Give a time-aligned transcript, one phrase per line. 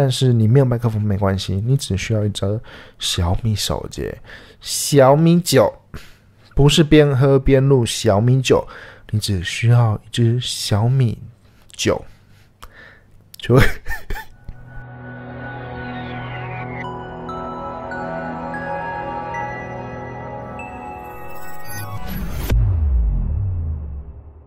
[0.00, 2.60] 但是你没有麦克风没关系，你只需要一只
[3.00, 4.08] 小米手机，
[4.60, 5.74] 小米九，
[6.54, 8.64] 不是边喝边录小米九，
[9.10, 11.18] 你只需要一只小米
[11.72, 12.00] 九，
[13.38, 13.62] 就会。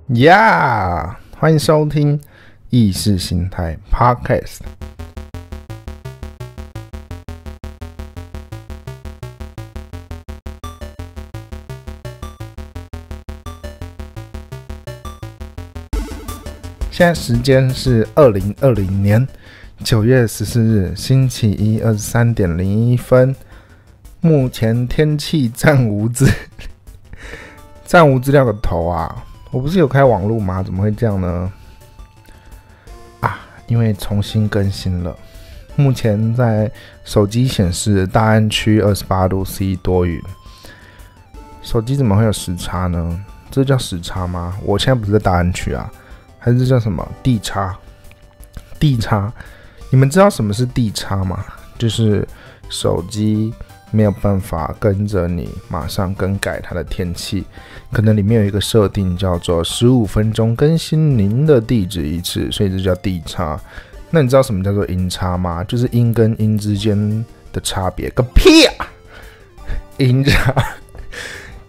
[0.16, 2.18] 呀，欢迎收听
[2.70, 4.60] 意识形态 Podcast。
[17.02, 19.28] 现在时间是二零二零年
[19.84, 23.36] 九月十四日星期一二十三点零一分。
[24.20, 26.32] 目前天气暂无资，
[27.84, 29.26] 暂无资料的头啊！
[29.50, 30.62] 我不是有开网络吗？
[30.62, 31.52] 怎么会这样呢？
[33.22, 35.18] 啊，因为重新更新了。
[35.76, 36.72] 目前在
[37.04, 40.22] 手机显示大安区二十八度 C 多云。
[41.64, 43.26] 手机怎么会有时差呢？
[43.50, 44.56] 这叫时差吗？
[44.62, 45.92] 我现在不是在大安区啊，
[46.42, 47.74] 还是叫什么地差？
[48.78, 49.32] 地差？
[49.90, 51.46] 你们知道什么是地差吗？
[51.78, 52.28] 就是
[52.70, 53.54] 手机。
[53.94, 57.44] 没有办法跟着你马上更改它的天气，
[57.92, 63.60] 可能里面有一个设定叫做十五分钟更新您的地址一次，所以这叫地差。
[64.10, 65.62] 那你知道什么叫做音差吗？
[65.66, 66.96] 就是音跟音之间
[67.52, 68.10] 的差别。
[68.12, 68.88] 个屁啊！
[69.98, 70.56] 音差，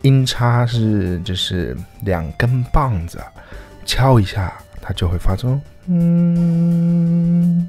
[0.02, 3.20] 音差是就是两根棒子
[3.84, 7.68] 敲一下，它就会发出嗯。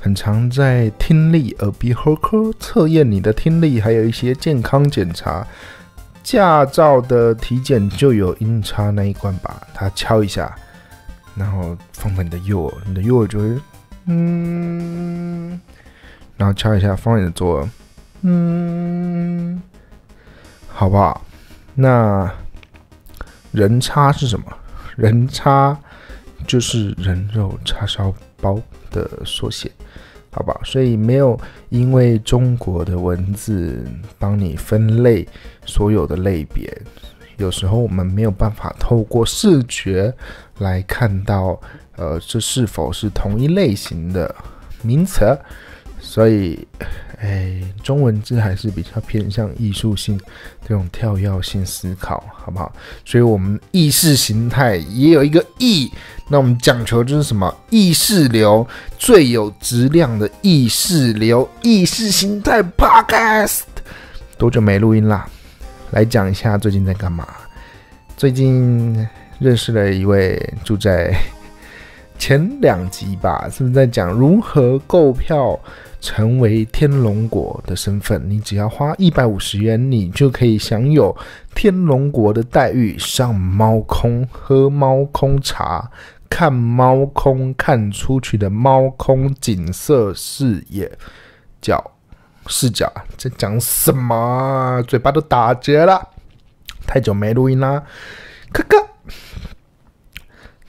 [0.00, 5.46] 很常在听力、耳鼻喉科测验你的听力，还有一些健康检查。
[6.24, 10.54] 驾照的体检就有音叉那一关，吧它敲一下，
[11.34, 13.60] 然后放在你的右耳，你的右耳就会
[14.06, 15.60] 嗯，
[16.36, 17.68] 然后敲一下放在你的左耳，
[18.22, 19.62] 嗯，
[20.68, 21.24] 好不好？
[21.74, 22.30] 那
[23.50, 24.46] 人差是什么？
[24.96, 25.78] 人叉
[26.46, 28.60] 就是人肉叉烧包
[28.90, 29.70] 的缩写。
[30.34, 31.38] 好吧，所以没有
[31.68, 33.84] 因为中国的文字
[34.18, 35.28] 帮你分类
[35.66, 36.74] 所有的类别，
[37.36, 40.10] 有时候我们没有办法透过视觉
[40.60, 41.60] 来看到，
[41.96, 44.34] 呃，这是否是同一类型的
[44.80, 45.38] 名词。
[46.12, 46.68] 所以，
[47.22, 50.20] 哎，中文字还是比较偏向艺术性
[50.60, 52.70] 这种跳跃性思考，好不好？
[53.02, 55.90] 所以，我们意识形态也有一个意，
[56.28, 57.56] 那我们讲求就是什么？
[57.70, 58.66] 意识流
[58.98, 63.62] 最有质量的意识流，意识形态 Podcast。
[64.36, 65.26] 多久没录音啦？
[65.92, 67.26] 来讲一下最近在干嘛？
[68.18, 69.08] 最近
[69.38, 71.18] 认识了一位住在
[72.24, 75.58] 前两集吧，是不是在讲如何购票？
[76.00, 81.16] 成为天龙国的身份，你只要花一百五十元，你就可以享有
[81.52, 85.90] 天龙国的待遇：上猫空、喝猫空茶、
[86.30, 90.88] 看猫空看出去的猫空景色视野
[91.60, 91.90] 角
[92.46, 92.88] 视角。
[93.16, 94.80] 在讲什么？
[94.86, 96.00] 嘴巴都打结了，
[96.86, 97.82] 太久没录音啦，
[98.52, 98.76] 哥哥。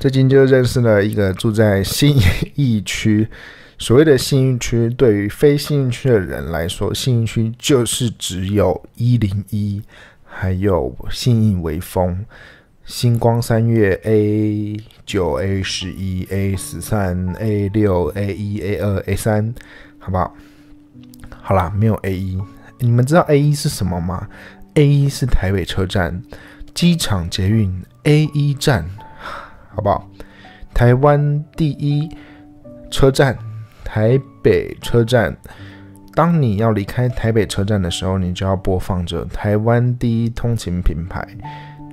[0.04, 2.14] 最近就认识了一个住在新
[2.56, 3.26] 义区。
[3.80, 9.82] 所谓的信义区，对于非信义区的人来说，信义区就是只有一零一，
[10.26, 12.26] 还有信义微风、
[12.84, 14.76] 星光三月 A
[15.06, 19.56] 九 A 十一 A 十三 A 六 A 一 A 二 A 三，
[20.00, 20.36] 好不好？
[21.42, 22.38] 好啦，没有 A 一。
[22.80, 24.28] 你们知道 A 一是什么吗
[24.74, 26.22] ？A 一是台北车站、
[26.74, 28.86] 机场捷运 A 一站，
[29.76, 30.08] 好不好？
[30.74, 32.10] 台湾第一
[32.90, 33.38] 车站。
[33.86, 35.36] 台北车站，
[36.16, 41.28] 当你要离开台北车站的时候，你就要播放着台湾第一通勤品牌。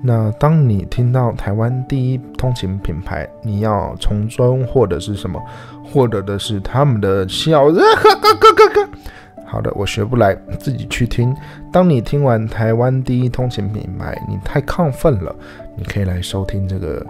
[0.02, 5.38] 那当你听到台湾第一通勤品牌，你要从中获得是什么？
[5.84, 7.64] 获得的是他们的笑。
[9.44, 11.36] 好的，我学不来，自己去听。
[11.70, 15.36] 当你听完台湾第一通勤品牌，你太亢奋了，
[15.76, 17.04] 你可以来收听这个。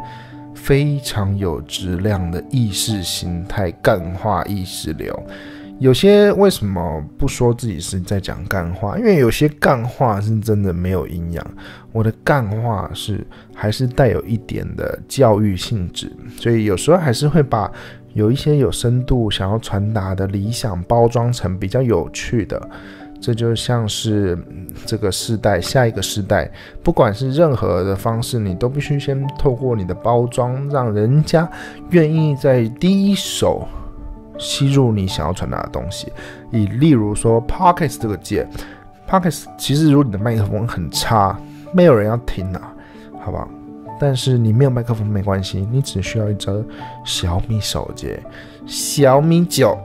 [0.62, 5.26] 非常有质量的意识形态干化意识流，
[5.78, 8.98] 有些为什么不说自己是在讲干话？
[8.98, 11.44] 因为有些干话是真的没有营养。
[11.92, 17.70] 我的干话是还是带有一点的教育性质，所以有时候还是会把
[18.12, 22.70] 有一些有深度想要传达的理想包装成比较有趣的。
[23.20, 24.38] 这就像是
[24.86, 26.50] 这个时代，下一个时代，
[26.82, 31.48] 不管是任何的方式，你都必须先透过你的包装，让人家
[31.90, 33.68] 愿意在第一手
[34.38, 36.10] 吸入你想要传达的东西。
[36.50, 38.48] 以例如说 p o c k e t 这个键
[39.06, 41.38] p o c k e t 其实如果你的麦克风很差，
[41.72, 42.72] 没有人要听啊，
[43.20, 43.46] 好吧？
[44.00, 46.64] 但是你没有麦克风没关系，你只需要一只
[47.04, 48.18] 小米手机，
[48.64, 49.78] 小米九，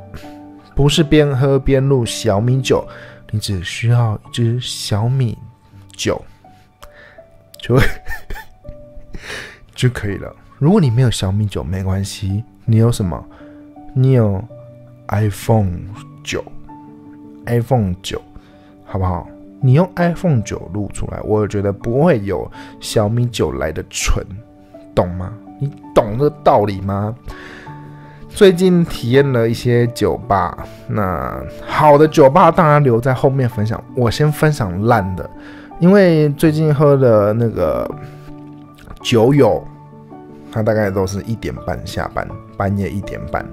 [0.73, 2.81] 不是边喝边录小米九，
[3.35, 5.37] 你只需要一只小米
[5.91, 6.23] 九，
[7.59, 7.77] 就
[9.75, 10.33] 就可以了。
[10.57, 13.21] 如果你没有小米九没关系，你有什么？
[13.93, 14.41] 你有
[15.09, 15.69] iPhone
[16.23, 16.41] 九
[17.45, 18.21] ，iPhone 九，
[18.85, 19.27] 好不好？
[19.61, 22.49] 你用 iPhone 九录出来，我觉得不会有
[22.79, 24.25] 小米九来的纯，
[24.95, 25.33] 懂吗？
[25.59, 27.13] 你懂这道理吗？
[28.35, 30.57] 最近体验了一些酒吧，
[30.89, 33.81] 那好的酒吧当然留在后面分享。
[33.95, 35.27] 我先分享烂的，
[35.79, 37.89] 因为最近喝的那个
[39.01, 39.65] 酒友，
[40.51, 42.27] 他大概都是一点半下班，
[42.57, 43.45] 半夜一点半。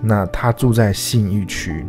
[0.00, 1.84] 那他住在信义区。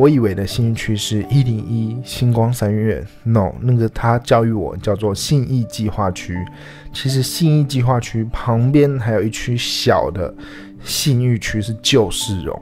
[0.00, 6.34] 我以为的信义区是一零一星光三月，no，那个他教育我叫做信义计划区。
[6.90, 10.34] 其实信义计划区旁边还有一区小的
[10.82, 12.58] 信义区是旧市容，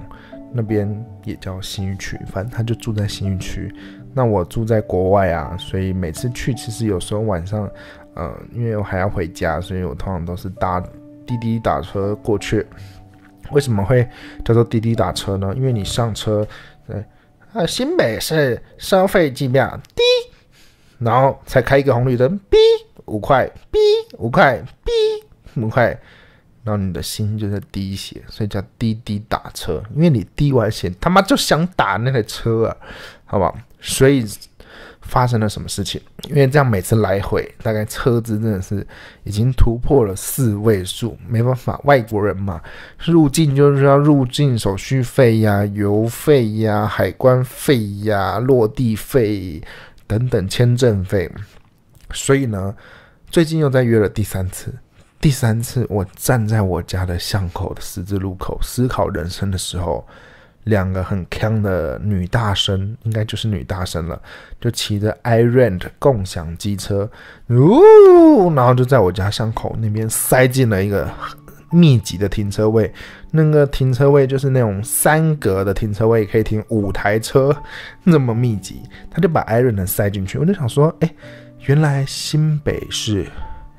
[0.52, 0.92] 那边
[1.22, 2.18] 也叫信义区。
[2.26, 3.72] 反正他就住在信义区。
[4.12, 7.70] 那我住在国外啊，所以每次去其实有时候晚上，
[8.14, 10.80] 呃，因为我还要回家，所以我通常都是搭
[11.24, 12.66] 滴滴打车过去。
[13.52, 14.08] 为什么会
[14.44, 15.54] 叫做滴滴打车呢？
[15.56, 16.44] 因为你上车，
[16.84, 17.04] 对。
[17.58, 20.02] 啊，新北是收费机票低，
[20.98, 22.56] 然后才开一个红绿灯，，B
[23.06, 23.80] 五块，，B
[24.16, 25.86] 五块，，B 五块，
[26.62, 32.76] 然后你的心就在滴血，所以叫滴滴打车，因为你滴完血，他妈就想打那台车啊，
[33.24, 33.52] 好吧？
[33.80, 34.24] 所以。
[35.02, 36.00] 发生了什么事情？
[36.28, 38.86] 因为这样每次来回，大概车子真的是
[39.24, 42.60] 已经突破了四位数，没办法，外国人嘛，
[42.98, 49.62] 入境就是要入境手续费呀、油费呀、海关费呀、落地费
[50.06, 51.30] 等等签证费，
[52.12, 52.74] 所以呢，
[53.30, 54.74] 最近又在约了第三次。
[55.20, 60.06] 第三次，我站在我家的巷口的十字路口思考人生的时候。
[60.68, 64.20] 两个很强的女大生，应该就是女大生了，
[64.60, 67.10] 就骑着 iRent 共享机车，
[67.48, 71.10] 呜，然后就在我家巷口那边塞进了一个
[71.70, 72.92] 密集的停车位，
[73.30, 77.56] 那个停车位就是那种三格的停车位，可以停五台车，
[78.04, 81.10] 那么密集，他就把 iRent 塞进去，我就想说，哎，
[81.64, 83.26] 原来新北市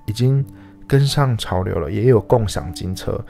[0.08, 0.44] 已经
[0.88, 3.24] 跟上潮流了，也有共享机车。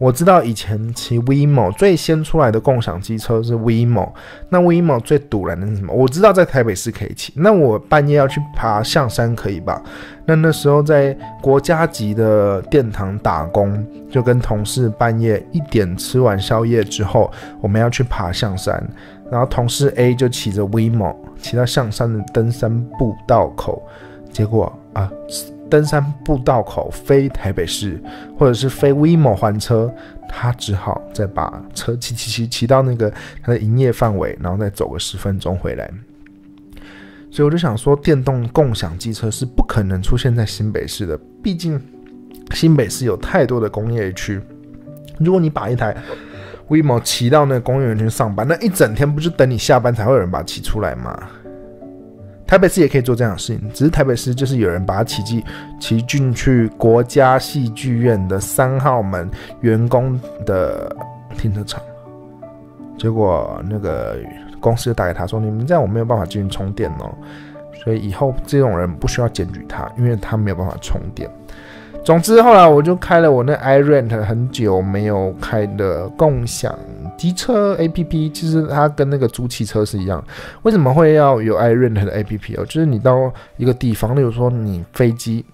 [0.00, 4.10] 我知道以前骑 WeMo 最先出来的共享机车是 WeMo，
[4.48, 5.92] 那 WeMo 最堵人的是什么？
[5.92, 9.82] 我知道在台北市可以骑，那我半夜要去爬象山可以吧？
[10.24, 17.30] 那那时候在国家级的殿堂打工，就跟同事半夜一点吃完宵夜之后，
[17.60, 18.82] 我们要去爬象山，
[19.30, 23.82] 然后同事 A 就骑着 WeMo 骑到象山的登山步道口，
[24.32, 25.10] 结果啊。
[25.70, 28.02] 登山步道口飞台北市，
[28.36, 29.90] 或者是飞 WeMo 还车，
[30.28, 33.10] 他只好再把车骑骑骑骑到那个
[33.42, 35.88] 他的营业范围，然后再走个十分钟回来。
[37.30, 41.80] 所以我就想说，电动共享机车是不可能出现在新北市的，毕竟
[42.52, 44.40] 新北市有太多的工业区。
[45.18, 45.96] 如果你把一台
[46.68, 51.16] WeMo 骑到那个工业园区上班，那一整天不就等你下班才会有人把它骑出来吗？
[52.50, 55.40] 台北市也可以做这样的事情，只是台北市就是有人把它骑进
[55.78, 59.30] 骑进去国家戏剧院的三号门
[59.60, 60.92] 员工的
[61.38, 61.80] 停车场，
[62.98, 64.16] 结果那个
[64.58, 67.14] 公司就打给他说：“你们这样我没有办法进行充电哦，
[67.84, 71.30] 所以以后这种人不需要检举他，因为他没有办法充电。”
[72.02, 76.76] 总之后来我就开了我那 iRent 很久没有开的共享。
[77.16, 80.24] 机车 A P P 其实它跟那个租汽车是一样，
[80.62, 82.64] 为什么会要有 iRent 的 A P P 哦？
[82.64, 85.44] 就是你到一个地方，例如说你飞机，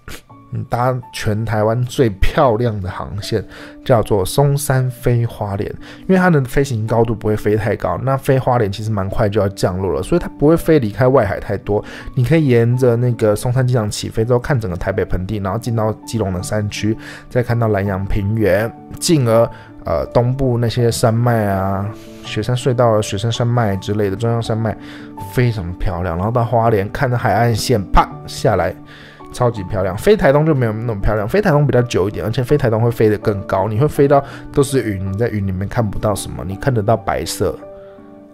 [0.65, 3.45] 搭全台湾最漂亮的航线，
[3.85, 5.71] 叫做松山飞花莲，
[6.07, 11.85] 因为它的飞行高度不会飞太高，那飞花莲其实蛮快就要降落了，所以它不会飞离开外海太多。
[12.15, 16.97] 你可以沿着那个松山机场起飞之后，看整个台北盆地，然后进到基隆的山区，
[17.31, 19.49] 再看到南洋平原，进而。
[19.89, 21.89] 呃，东部那些山脉啊，
[22.25, 24.77] 雪山隧道、雪山山脉之类的中央山脉
[25.33, 26.17] 非常漂亮。
[26.17, 28.75] 然后到花莲看着海岸线，啪下来，
[29.37, 29.95] 超级漂亮。
[29.99, 37.59] 飞台东就没有那么漂亮，飞台东比较久一点，而且飞台东会飞得更高，你会飞到都是云，你在云里面看不到什么，你看得到白色，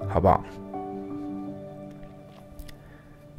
[0.09, 0.41] 好不好？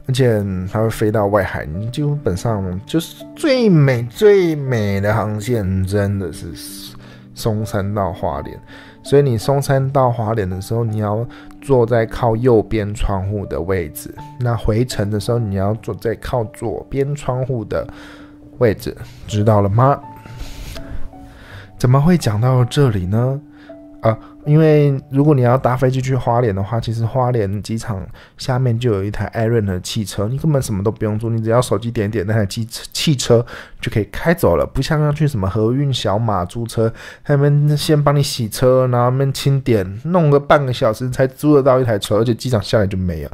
[0.05, 6.93] 而且它会飞到外海，你基本上就是最美最美的航线，真的是。
[7.35, 8.55] 松山到花莲，
[9.03, 11.27] 所以你松山到华联的时候，你要
[11.61, 17.85] 坐在靠右边窗户的位置；那回程的时候，你要坐在靠左边窗户的
[18.59, 18.95] 位置，
[19.27, 19.99] 知道了吗？
[21.77, 23.39] 怎么会讲到这里呢？
[24.03, 28.05] 啊，因为如果你要搭飞机去花莲的话，其实花莲机场
[28.37, 33.45] 下面就有一台 Airn 的汽车，你根本什么都不用做，你只要手机点点那台机汽车
[33.79, 34.65] 就可以开走了。
[34.65, 36.93] 不像要去什么河运小马租车，
[37.23, 43.29] 他们先帮你洗车，然后们清点，弄个半个小时才租得到一台车，而且机场下来就没有。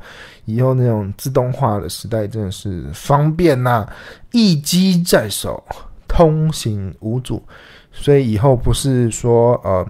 [0.46, 3.88] 以后那种自动化的时代真的是方便呐，
[4.32, 5.64] 一机在手，
[6.08, 7.44] 通行无阻。
[7.92, 9.84] 所以以后不是说呃。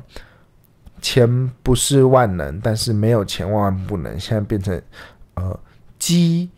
[1.01, 4.19] 钱不是万能，但是没有钱万万不能。
[4.19, 4.81] 现在变成，
[5.35, 5.59] 呃，
[5.97, 6.49] 机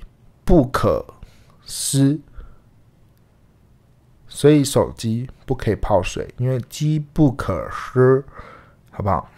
[0.43, 1.05] 不可
[1.65, 2.19] 失，
[4.27, 8.24] 所以手机不可以泡水，因为机不可失，
[8.89, 9.29] 好不好？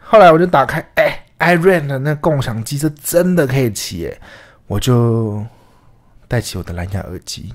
[0.00, 4.20] 后来我就打开，哎，iRent 的那共享机车真的可以骑，哎，
[4.66, 5.44] 我就
[6.26, 7.54] 戴起我的蓝牙耳机。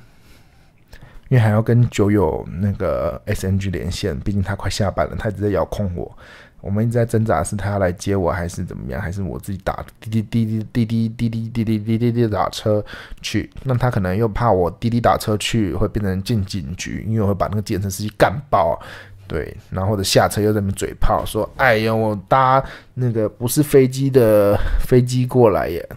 [1.30, 6.16] 因为还要跟酒友那个 SNG 连线，毕竟他快下班了，他一直在遥控我。
[6.62, 9.00] 我们一直在挣扎，是他要来接我，还是怎么样？
[9.00, 12.84] 还是我自己打滴滴滴滴滴滴滴滴滴滴滴滴滴打车
[13.22, 13.48] 去？
[13.64, 18.80] 那他可能又怕我滴滴打车去会变成进警局，因为我会把那个检测司机干爆。
[19.28, 22.64] 对，然后或者下车又在那边嘴炮说：“哎呀，我搭
[22.94, 25.88] 那个不是飞机的飞机过来耶。”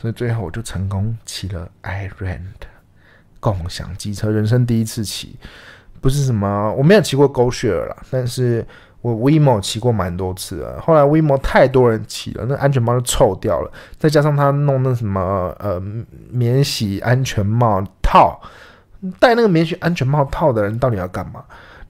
[0.00, 2.69] 所以最后我就成功骑了 IREND。
[3.40, 5.34] 共享机车，人生第一次骑，
[6.00, 8.64] 不是什么我没有骑过 GoShare 啦，但是
[9.00, 10.80] 我 WeMo 骑过蛮多次了。
[10.80, 15.82] 后来 WeMo 太多人骑了，那安全帽就臭掉了，再加上他弄那什么呃
[16.30, 18.40] 免洗安全帽套，
[19.18, 21.42] 戴那个免洗安全帽套的人到底要干嘛？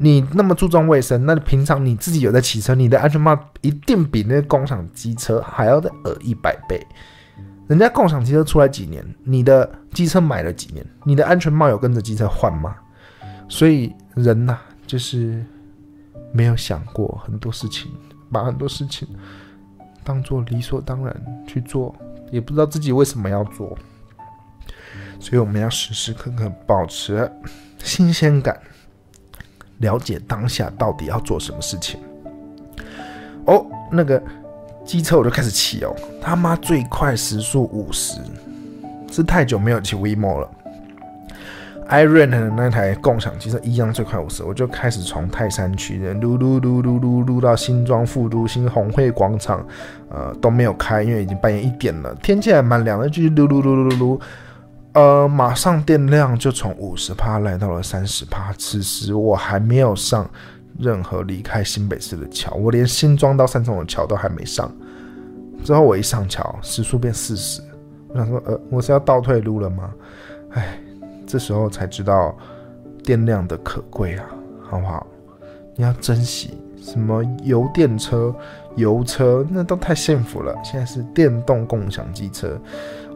[0.03, 6.81] 你那么注重卫生，那平常你自己有在骑车，你的安全帽一定比那个共享机车还要再恶一百倍。
[7.71, 12.75] 人家共享机车出来几年，你的机车买了几年，你的安全帽有跟着机车换吗？
[13.49, 14.59] 所以人呐，
[14.89, 15.47] 就是
[16.33, 17.93] 没有想过很多事情，
[18.33, 19.07] 把很多事情
[20.03, 21.95] 当做理所当然去做，
[22.33, 23.79] 也不知道自己为什么要做。
[25.21, 27.31] 所以我们要时时刻刻保持
[27.79, 28.61] 新鲜感，
[29.79, 32.01] 了解当下到底要做什么事情。
[33.45, 34.21] 哦，那个。
[34.85, 38.21] 机车我就开始骑哦，他妈最快时速五十，
[39.11, 40.51] 是太久没有骑 WeMo 了。
[41.89, 49.67] iRent 的那台共享机车一样最快五十，我就开始从泰山区撸撸撸撸撸撸到新庄富都新红会广场，
[50.09, 54.21] 呃都没有开，因为已经半夜一点了，天气还蛮凉的，继续撸撸撸撸撸，
[54.93, 60.29] 呃马上电量就从五十帕来到了三十帕，此时我还没有上。
[60.81, 64.71] 任何离开新北市的桥，我连新庄到三重的桥都还没上。
[65.63, 67.61] 之后我一上桥，时速变四十，
[68.09, 69.93] 我想说，呃，我是要倒退路了吗？
[70.53, 70.81] 哎，
[71.27, 72.35] 这时候才知道
[73.05, 74.25] 电量的可贵啊，
[74.63, 75.07] 好不好？
[75.77, 78.35] 你要珍惜什么油电车、
[78.77, 80.55] 油车，那都太幸福了。
[80.65, 82.59] 现在是电动共享机车，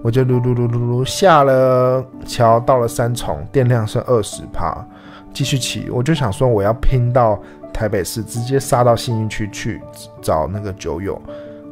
[0.03, 4.87] 我就噜噜噜噜噜下了桥，到了三重，电量是二十帕。
[5.35, 7.39] 继续骑，我就想说我要拼到
[7.73, 9.83] 台北市，直接杀到信义区去
[10.23, 11.21] 找那个酒友。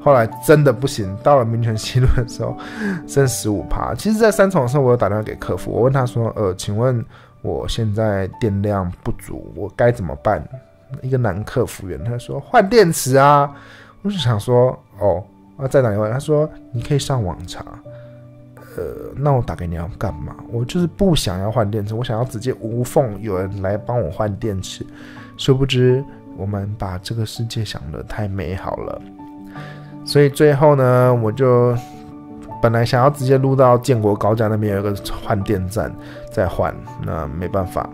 [0.02, 2.57] 后来真的不行，到了民权西路的时候
[3.07, 3.95] 剩十五趴。
[3.97, 7.04] 其实，在三重的时候，我有打电话给客服，我问他说：“呃，请问
[7.40, 10.42] 我现在电量不足，我该怎么办？”
[11.00, 13.49] 一个男客服员他说：“换电池啊。”
[14.02, 15.23] 我就想说：“哦，
[15.57, 17.64] 啊在哪里换？”他说：“你可以上网查。”
[18.76, 20.35] 呃，那我打给你要干嘛？
[20.50, 24.85] 我就是不想要换电池，我想要直接无缝有人来帮我换电池。
[25.37, 26.05] 殊不知，
[26.37, 29.02] 我们把这个世界想得太美好了，
[30.05, 31.76] 所以最后呢，我就
[32.62, 35.93] 本来想要直接录到建国高架那边有一个换电站
[36.31, 36.75] 再换，
[37.05, 37.88] 那没办法，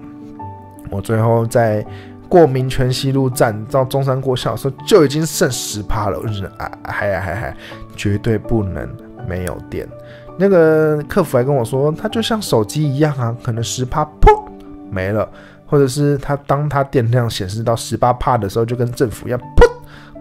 [0.90, 1.84] 我最后在
[2.28, 7.56] 过民权西路站到中山国小的时候就已经剩十趴了，我就是啊，还还还
[7.96, 8.88] 绝对不能
[9.26, 9.88] 没有电。
[10.40, 14.48] 那个客服还跟我说，它就像手机一样啊，可能十帕噗
[14.88, 15.28] 没了，
[15.66, 19.68] 或者是它当它电量显示到十八帕的时候，就跟政府一样噗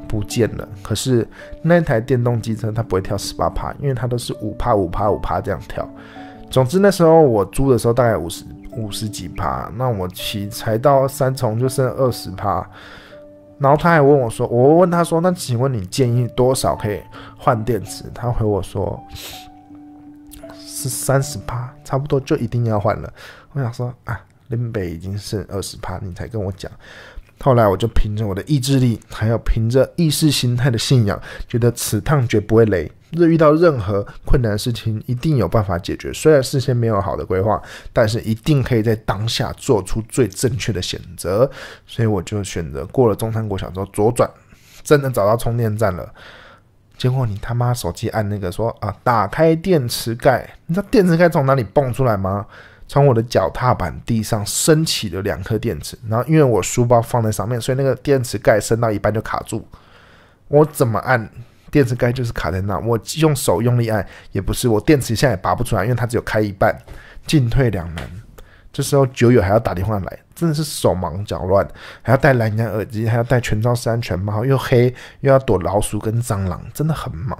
[0.08, 0.68] 不见了。
[0.82, 1.28] 可是
[1.62, 5.88] 那台电动机车它不会跳十八帕，因为它都是五帕五帕五帕这样跳。
[6.50, 8.44] 总之那时候我租的时候大概五十
[8.76, 12.68] 五十几帕，那我骑才到三重就剩二十帕。
[13.60, 17.00] 然后他还问我说，我问他说，那请问你建议多少可以
[17.38, 18.04] 换电池？
[18.16, 19.00] 他回我说。
[20.88, 23.14] 是三十八，差不多就一定要换了。
[23.52, 26.72] 我想说啊，林北已经剩二十趴，你才跟我讲。
[27.40, 32.92] 后来我就凭着我的意志力，还有凭着意识形态的信仰，觉得此趟绝不会雷。
[33.12, 36.12] 遇到任何困难的事情，一定有办法解决。
[36.12, 37.62] 虽然事先没有好的规划，
[37.94, 41.50] 但是一定可以在当下做出最正确的选择。
[41.86, 44.30] 所以我就选择过了中山国小之后左转，
[44.84, 46.12] 真的找到充电站了。
[46.98, 52.46] 结果你他妈手机按那个说啊，打开电池盖，你知道电池盖从哪里蹦出来吗？
[52.88, 59.68] 从我的脚踏板地上升起了两颗电池，然后因为我书包放在上面，所以那个电池盖升到一半就卡住。
[60.48, 61.30] 我怎么按
[61.70, 66.74] 电池盖就是卡在那，我用手用力按也不是，我电池现在也拔不出来，因为它只有开一半，
[67.26, 68.10] 进退两难。
[68.72, 71.68] 这时候酒友还要打电话来，真的是手忙脚乱，
[72.02, 77.38] 还要戴蓝牙耳机，还要戴全罩式安全帽，又黑又要躲老鼠跟蟑螂，真的很忙。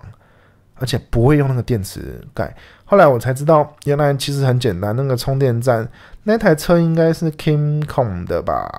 [0.80, 4.96] 而且不会用那个电池盖，后来我才知道，原来其实很简单。
[4.96, 5.90] 那个充电站，
[6.22, 8.70] 那台车应该是 Kimcom 的吧？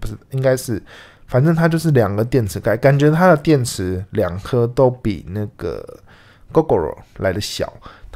[0.00, 0.82] 不是，应该是，
[1.26, 5.86] 反正它就是两个电池盖，感觉它的电池两颗都比那个
[6.54, 7.70] Gogoro 来的小，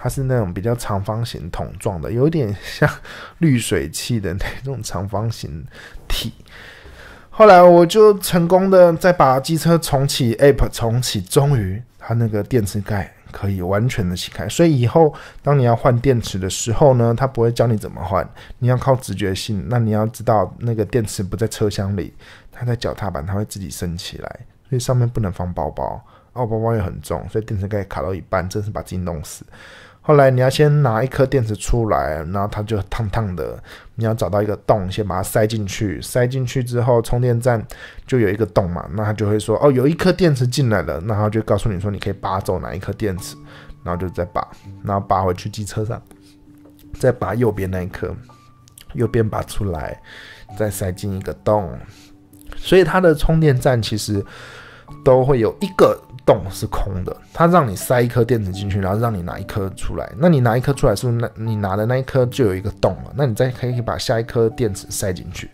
[0.05, 2.87] 它是那种比较长方形桶状的，有点像
[3.39, 5.65] 滤水器的那种长方形
[6.07, 6.31] 体。
[7.31, 11.83] 后来我就成功的再把机车重启 App 重启，终于。
[11.99, 19.65] 它那个电池盖可以完全的启开，所以以后当你要换电池的时候呢，它不会教你怎么换，你要靠直觉性。
[19.71, 22.13] 那你要知道那个电池不在车厢里，
[22.53, 25.99] 它在脚踏板，它会自己升起来，所以上面不能放包包，
[26.35, 29.47] 哦，包包也很重，所以电池盖卡到一半，真是把自己弄死。
[30.07, 33.59] 后来你要先拿一颗电池出来，然后它就烫烫的。
[33.95, 35.99] 你要找到一个洞，先把它塞进去。
[36.03, 37.67] 塞进去之后，充电站
[38.07, 43.35] 就有一个洞嘛，那它就会说：“哦，有一颗电池进来了。”然后就告诉你说：“你可以拔走哪一颗电池。”
[43.83, 44.47] 然后就再拔，
[44.83, 46.03] 然后拔回去机车上，
[47.01, 48.15] 再拔右边那一颗，
[48.93, 49.99] 右边拔出来，
[50.59, 51.79] 再塞进一个洞。
[52.59, 54.23] 所以它的充电站其实
[55.03, 55.99] 都会有一个。
[56.25, 60.11] 洞是空的，它让你塞一颗电池进去，然后让你拿一颗出来。
[60.17, 63.13] 那你拿一颗出来，是不是那你拿的那一颗就有一个洞了？
[63.15, 65.51] 那你再可以把下一颗电池塞进去。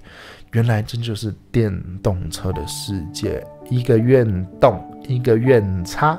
[0.53, 6.19] 原来这就是电动车的世界，一个愿动，一个愿插，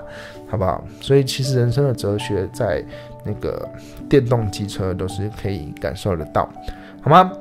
[0.50, 0.84] 好不好？
[1.00, 2.84] 所以其实人生的哲学在
[3.26, 3.68] 那个
[4.10, 6.50] 电动机车都是可以感受得到，
[7.02, 7.32] 好吗？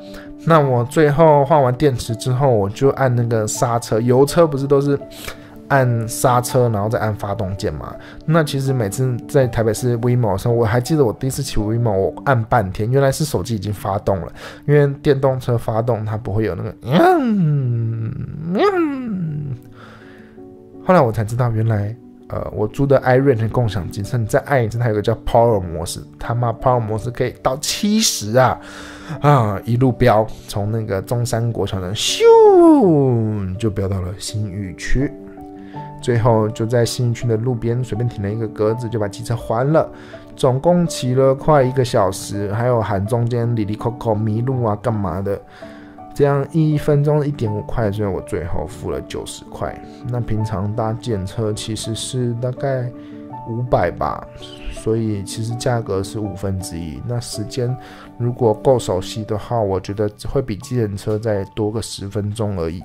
[0.46, 4.98] 那我最后换完电池之后，我就按那个刹车，油车不是都是。
[5.70, 7.94] 按刹车，然后再按发动键嘛。
[8.26, 14.33] 那其实每次在台北市 WeMo 的时候，我还记得我第一次骑 WeMo，我按半天，原来是手机已经发动了。
[14.66, 18.14] 因为电动车发动它不会有那个嗯
[18.52, 19.56] 嗯。
[20.85, 21.96] 后来我才知道，原来
[22.28, 28.61] 呃我租的 i r e n 的共享机车，你再按一次，它有个叫 Power 模式，他妈 Power 模式可以到七十啊
[29.20, 29.61] 啊！
[29.64, 32.20] 一路飙，从那个中山国桥的咻
[33.56, 35.11] 就飙到了新域区。
[36.00, 39.88] 最后就在新区的路边随便停了一个格子，就把机车还了。
[40.36, 45.38] 总共骑了快一个小时，还有喊中间里里扣扣迷路啊干嘛的，
[46.14, 49.78] 这样一分钟一点五块，所以我最后付了九十块。
[50.08, 52.90] 那平常搭检车其实是大概
[53.50, 54.26] 五百吧，
[54.72, 57.02] 所以其实价格是五分之一。
[57.06, 57.76] 那时间
[58.16, 62.82] 如果够熟悉的话，我觉得会比机人车再多个十分钟而已。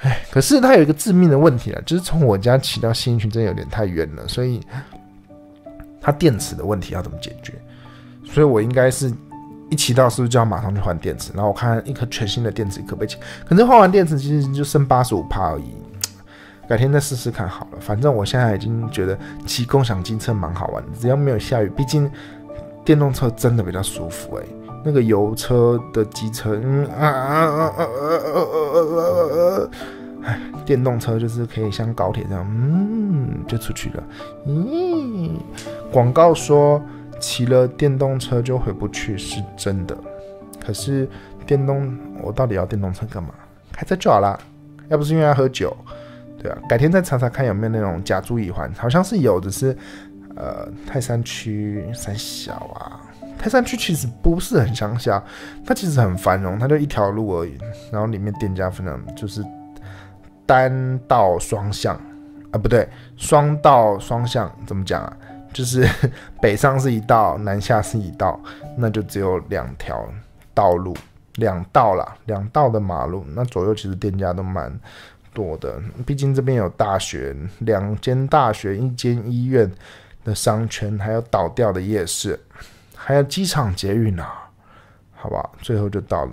[0.00, 4.60] 哎，可是它有一个致命的问题啊，就是从我家骑到新群真的有点太远了，所以
[6.00, 7.54] 它电池的问题要怎么解决？
[8.24, 9.12] 所以我应该是
[9.70, 11.32] 一骑到是不是就要马上去换电池？
[11.34, 13.16] 然后我看一颗全新的电池可不可以骑？
[13.48, 15.74] 可是换完电池其实就剩八十五帕而已，
[16.68, 17.78] 改天再试试看好了。
[17.80, 22.10] 反正我现在已经觉得骑共享机车蛮好玩的，只要没有下雨，毕竟
[22.84, 24.44] 电动车真的比较舒服哎。
[24.86, 29.68] 那个油车的机车，嗯啊啊啊啊啊啊啊啊！
[30.22, 34.02] 哎，电动车就是可以像高铁这样，嗯，就出去了。
[34.46, 35.32] 咦、
[35.90, 36.80] 广告说
[37.18, 39.98] 骑了电动车就回不去是真的，
[40.64, 41.08] 可是
[41.44, 43.30] 电动我到底要电动车干嘛？
[43.72, 44.38] 开车就好啦，
[44.86, 45.76] 要不是因为要喝酒，
[46.40, 49.76] 对啊，改天再查查看有没有那种假注乙环，好像是有，只是
[50.36, 53.02] 呃泰山区三小啊。
[53.38, 55.22] 泰山区其实不是很乡下，
[55.64, 57.56] 它其实很繁荣，它就一条路而已。
[57.92, 59.44] 然后里面店家分常就是
[60.44, 61.94] 单道双向
[62.50, 65.16] 啊，不对，双道双向怎么讲啊？
[65.52, 65.88] 就是
[66.40, 68.38] 北上是一道，南下是一道，
[68.76, 70.06] 那就只有两条
[70.52, 70.94] 道路，
[71.36, 73.24] 两道啦，两道的马路。
[73.34, 74.72] 那左右其实店家都蛮
[75.32, 79.70] 多的，毕竟这边有大学，两间大学，一间医院
[80.24, 82.38] 的商圈，还有倒掉的夜市。
[83.06, 84.50] 还有机场捷运啊，
[85.14, 85.48] 好吧？
[85.62, 86.32] 最后就到了。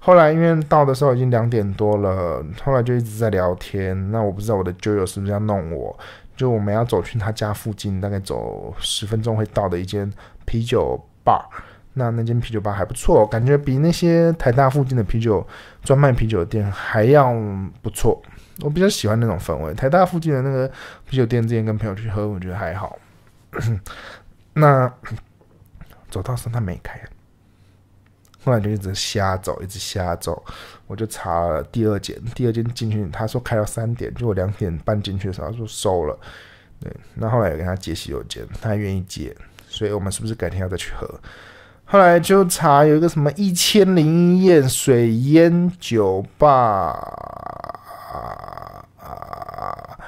[0.00, 4.10] 后来因为到的时候已经两点多了，后来就一直在聊天。
[4.10, 5.96] 那我不知道我的酒友是不是要弄我，
[6.36, 10.12] 就我们要走去他家附近，大概走十分钟会到的一间
[10.44, 11.48] 啤酒吧。
[11.94, 15.46] 那那间啤酒吧还不错，感觉比那些台大附近的啤酒
[15.84, 17.32] 专卖啤酒店还要
[17.80, 18.20] 不错。
[18.64, 19.72] 我比较喜欢那种氛围。
[19.72, 20.68] 台大附近的那个
[21.08, 22.98] 啤酒店，之前跟朋友去喝，我觉得还好。
[24.54, 24.92] 那
[26.10, 27.00] 走到时他没开，
[28.44, 30.44] 后来就一直瞎走，一直瞎走。
[30.86, 36.18] 我就查了第二间，第二间进去，他说开到三点，就我两点半进去的时候，他说收了。
[36.80, 41.20] 对，那后来有跟他借洗手间，他愿意借，所以我们是不是改天要再去喝？
[41.84, 46.92] 后来就查有一个什么一千零一夜水烟酒吧
[48.98, 49.98] 啊，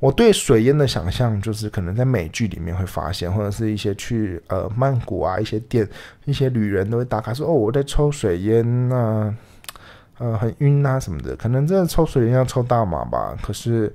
[0.00, 5.88] 我对水烟的想象就是可能在美剧里面会发现，或者是一些去呃曼谷啊一些店，
[6.24, 9.32] 一些旅人都会打卡说哦我在抽水烟呐，
[10.18, 13.94] 呃很晕啊什么的，可能真的抽水烟要抽大麻吧，可是。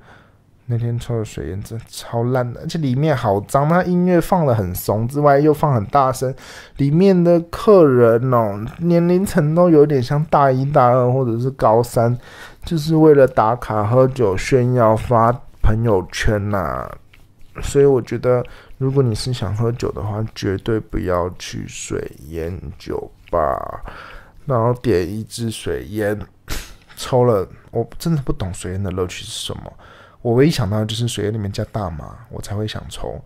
[0.68, 3.68] 那天抽的水烟真超烂的，而且里面好脏。
[3.68, 6.34] 那音乐放的很怂，之外又放很大声。
[6.78, 12.18] 里面的客人哦，年龄层都有点像大一、大二或者是高三，
[12.64, 15.32] 就是为了打卡、喝酒、炫耀、发
[15.66, 16.88] 朋友圈呐。
[17.64, 18.46] 所以我觉得，
[18.78, 23.82] 如果你是想喝酒的话，绝对不要去水烟酒吧，
[24.46, 26.20] 然后点一支水烟，
[26.96, 27.48] 抽了。
[27.72, 29.74] 我真的不懂水烟的乐趣是什么。
[30.22, 33.20] 我唯一想到就是水烟里面加大麻，我才会想抽。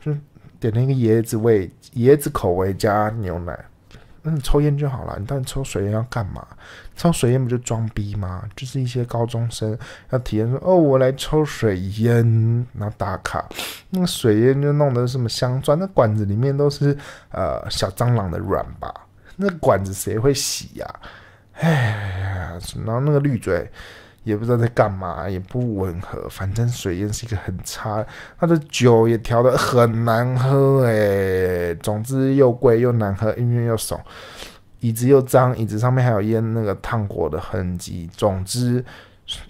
[0.00, 0.12] 就
[0.58, 3.64] 点了一个椰子味、椰子口味加牛奶。
[4.22, 6.46] 那你抽烟就好了，你到底抽水烟要干嘛？
[6.96, 8.42] 抽水烟不就装逼吗？
[8.56, 9.78] 就是一些高中生
[10.10, 13.48] 要体验说：“哦，我来抽水烟，然后打卡。”
[13.90, 16.96] 那个水烟就弄得什么镶钻，那管子里面都是
[17.30, 18.92] 呃小蟑螂的卵吧？
[19.36, 21.00] 那管子谁会洗呀？
[21.54, 21.70] 哎
[22.20, 23.70] 呀，然后那个绿嘴。
[24.24, 26.28] 也不知道在干嘛，也不吻合。
[26.28, 28.04] 反正水烟是一个很差，
[28.38, 31.74] 它的酒也调的很难喝哎。
[31.76, 33.98] 总之又贵又难喝，音乐又怂，
[34.80, 38.10] 椅子又脏，椅子上面还有烟那个烫过的痕迹。
[38.12, 38.84] 总之，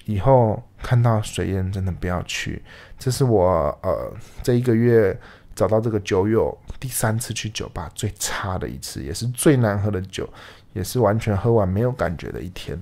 [0.04, 2.62] 以后看到水烟真的不要去。
[2.98, 5.18] 这是我呃这一个月
[5.54, 10.28] 找到这个酒友第三次去酒吧最差的一次，也是最难喝的酒，
[10.72, 12.78] 也是完全喝完没有感觉的一天。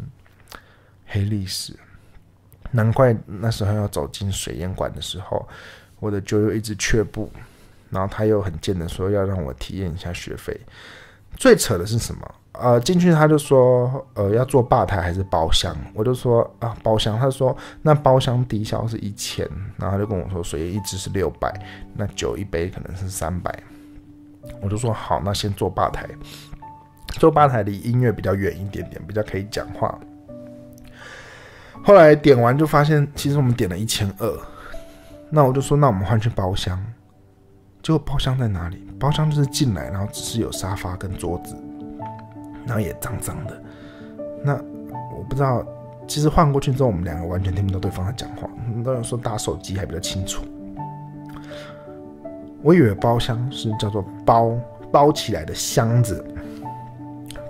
[1.07, 1.75] 黑历史。
[2.73, 5.49] 难怪那时候要走进水烟馆的时候，
[6.01, 7.31] 我的酒友一直却步，
[7.91, 10.59] 然后他又很贱的说要让我体验一下学费。
[11.37, 12.35] 最扯的是什么？
[12.53, 15.77] 呃，进去他就说，呃，要做吧台还是包厢？
[15.95, 17.19] 我就说啊，包厢。
[17.19, 21.53] 他说那包厢低消是一千，然后他就跟我说水烟一支是六百，
[21.95, 23.63] 那酒一杯可能是三百。
[24.63, 26.09] 我就说好，那先坐吧台。
[27.19, 29.99] 坐吧台离音乐比较远一点点，比较可以讲话。
[31.85, 34.39] 后来点完就发现，其实我们点了一千二。
[35.31, 36.81] 那我就说，那我们换去包厢。
[37.83, 38.85] 结果包厢在哪里？
[38.99, 41.57] 包厢就是进来，然后只是有沙发跟桌子，
[42.65, 43.63] 然后也脏脏的。
[44.43, 44.55] 那
[45.17, 45.65] 我不知道，
[46.09, 48.49] 其实换过去之后，我们两个完全听不到对方在讲话。
[48.85, 50.45] 当然说打手机还比较清楚。
[52.63, 54.53] 我以为包厢是叫做包
[54.91, 56.25] 包起来的箱子，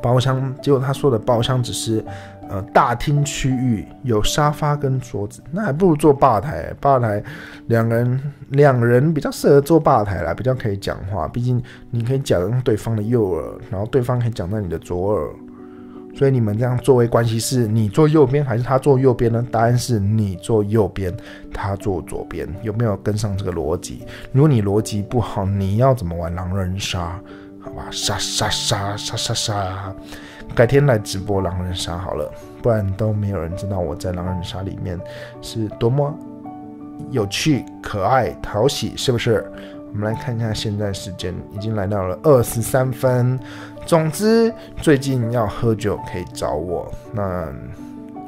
[0.02, 0.54] 包厢。
[0.60, 2.04] 结果他说的包厢只是。
[2.48, 6.72] 呃，大厅区域有沙发跟桌子，那还不如坐吧台。
[6.80, 7.22] 吧台
[7.66, 11.26] 两人两人比较适合坐吧台啦，比较可以讲话。
[11.28, 15.28] 毕竟你可以讲对方的右耳，然后对方可以讲在你的左耳。
[16.14, 19.46] 所以你们这样作为关系是，你坐右边还是他坐右边呢？
[19.50, 21.14] 答案是你坐右边，
[21.52, 22.48] 他坐左边。
[22.62, 24.02] 有没有跟上这个逻辑？
[24.32, 27.20] 如果你逻辑不好，你要怎么玩狼人杀？
[27.60, 29.94] 好吧，杀杀杀杀杀杀。
[30.54, 32.32] 改天来直播狼人杀好了，
[32.62, 34.98] 不然都没有人知道我在狼人杀里面
[35.42, 36.14] 是多么
[37.10, 39.44] 有趣、可爱、讨喜，是不是？
[39.92, 43.38] 我们来看一下现在时间，已经来到了二十三分。
[43.86, 47.46] 总之，最近要喝酒可以找我，那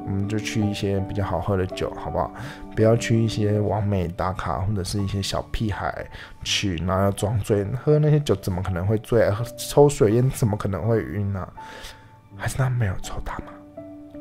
[0.07, 2.33] 我们就去一些比较好喝的酒，好不好？
[2.75, 6.07] 不要去一些完美打卡或者是一些小屁孩
[6.45, 9.31] 去，然后要装醉，喝那些酒怎么可能会醉？
[9.59, 11.47] 抽水烟怎么可能会晕呢？
[12.39, 13.53] 还是他没有抽大麻？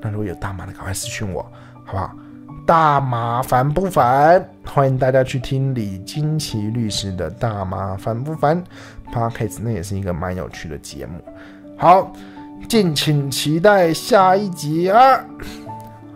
[0.02, 1.44] 那如果有大麻的，赶快私讯我，
[1.86, 2.12] 好不好？
[2.66, 4.44] 大麻烦不烦？
[4.66, 8.62] 欢迎大家去听李金奇律师的《大麻烦不烦》
[9.14, 11.24] Podcast，那也是一个蛮有趣的节目。
[11.78, 12.12] 好，
[12.68, 15.24] 敬请期待下一集啊，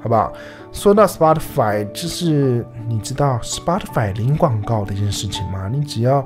[0.02, 0.34] 好不好？
[0.74, 5.70] 说到 Spotify，就是你知道 Spotify 零广告的一件事情吗？
[5.72, 6.26] 你只要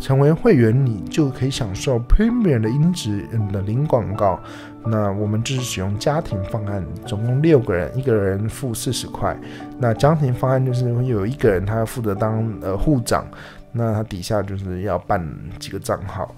[0.00, 4.38] 成为会员，你就可以享受 Premium 的音质的零广告。
[4.84, 9.36] 那我们就是使用家庭方案，总共六个人，一个人付四十块。
[9.78, 13.24] 那家庭方案就是有一个人他要负责当呃护长，
[13.70, 15.24] 那他底下就是要办
[15.58, 16.34] 几个账号。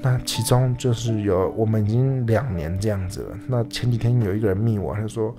[0.00, 3.36] 那其中就是有我们已经两年这样子了。
[3.48, 5.34] 那前几天有一个人密我，他说：“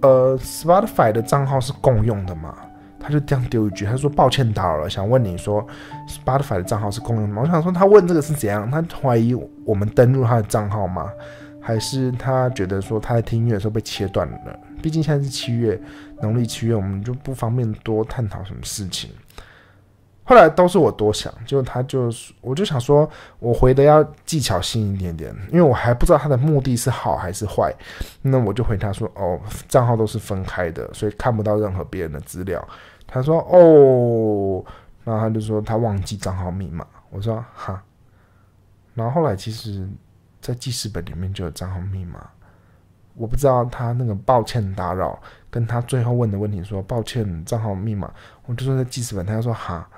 [0.00, 2.54] 呃，Spotify 的账号是共用的吗？”
[2.98, 5.62] 他就这样丢一句，他说：“抱歉打扰了，想问你说
[6.08, 8.70] ，Spotify 的账号是共用的吗？”我想说，他问这个是怎样？
[8.70, 9.34] 他怀疑
[9.66, 11.10] 我们登录他的账号吗？
[11.66, 14.60] 还是他觉得说他在听音乐的时候被切断了？
[14.82, 15.80] 毕竟现在是七月，
[16.20, 19.08] 农历七月，我们就不方便多探讨什么事情。
[20.24, 22.10] 后来都是我多想，就他就
[22.42, 27.74] 我就想说，我回的要技巧性一点点，因为我还不知道他的目的是好还是坏。
[28.20, 32.62] 那我就回他说：“哦，账号都是分开的，所以看不到任何别人的资料。”
[33.06, 34.62] 他说：“哦，
[35.04, 37.82] 然后他就说他忘记账号密码。”我说：“哈。”
[38.94, 39.86] 然后后来其实，
[40.44, 42.28] 在记事本里面就有账号密码，
[43.14, 45.18] 我不知道他那个抱歉打扰，
[45.50, 48.12] 跟他最后问的问题说抱歉账号密码，
[48.44, 49.88] 我就说在记事本，他就说哈。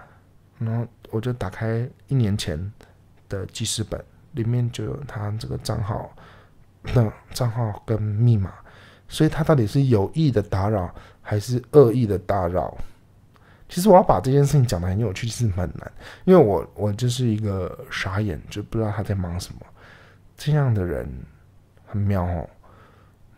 [0.60, 2.72] 然后我就打开一年前
[3.28, 4.00] 的记事本，
[4.34, 6.08] 里面就有他这个账号
[6.84, 8.52] 的账号跟密码，
[9.08, 12.72] 所以他到底是有意的打扰还是恶意的打扰？
[13.68, 15.92] 其实我要把这件事情讲的很有趣，其实很难，
[16.24, 19.60] 因为我我就是一个傻眼，就不知道他在忙什么。
[20.36, 21.08] 这样的人
[21.86, 22.48] 很妙哦，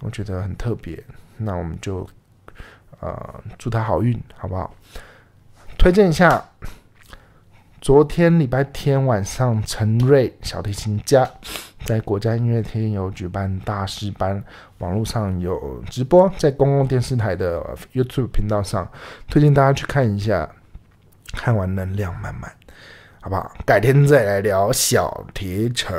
[0.00, 1.02] 我觉得很特别。
[1.36, 2.08] 那我们就
[3.00, 4.74] 呃祝他好运，好不好？
[5.78, 6.44] 推荐一下。
[7.80, 11.30] 昨天礼拜天晚上，陈瑞小提琴家
[11.84, 14.42] 在国家音乐厅有举办大师班，
[14.78, 18.90] 网络上有直播，在公共电视台的 YouTube 频道上，
[19.28, 20.50] 推荐大家去看一下，
[21.34, 22.52] 看完能量满满，
[23.28, 23.52] 好不好？
[23.66, 25.92] 改天再来聊小提成，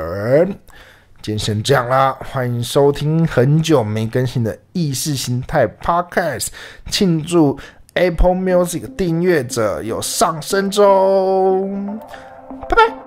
[1.22, 6.48] 今天先这样啦，欢迎收听很久没更新的意识形态 Podcast，
[6.90, 7.56] 庆祝。
[7.94, 11.98] Apple Music 订阅者有上升中，
[12.68, 12.99] 拜拜。